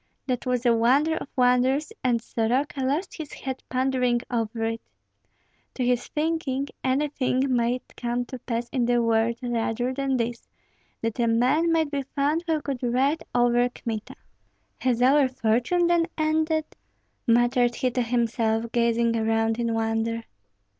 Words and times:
That 0.25 0.47
was 0.47 0.65
a 0.65 0.73
wonder 0.73 1.15
of 1.17 1.27
wonders, 1.35 1.93
and 2.03 2.19
Soroka 2.23 2.83
lost 2.83 3.15
his 3.17 3.31
head 3.33 3.61
pondering 3.69 4.21
over 4.31 4.63
it. 4.63 4.81
To 5.75 5.85
his 5.85 6.07
thinking, 6.07 6.69
anything 6.83 7.55
might 7.55 7.93
come 7.95 8.25
to 8.25 8.39
pass 8.39 8.67
in 8.69 8.85
the 8.87 8.99
world 8.99 9.35
rather 9.43 9.93
than 9.93 10.17
this, 10.17 10.47
that 11.03 11.19
a 11.19 11.27
man 11.27 11.71
might 11.71 11.91
be 11.91 12.01
found 12.15 12.43
who 12.47 12.63
could 12.63 12.81
ride 12.81 13.21
over 13.35 13.69
Kmita. 13.69 14.15
"Has 14.79 15.03
our 15.03 15.27
fortune 15.27 15.85
then 15.85 16.07
ended?" 16.17 16.65
muttered 17.27 17.75
he 17.75 17.91
to 17.91 18.01
himself, 18.01 18.71
gazing 18.71 19.15
around 19.15 19.59
in 19.59 19.71
wonder. 19.71 20.23